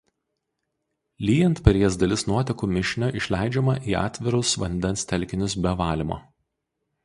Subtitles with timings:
[1.25, 6.23] Lyjant per jas dalis nuotekų mišinio išleidžiama į atvirus vandens telkinius be valymo.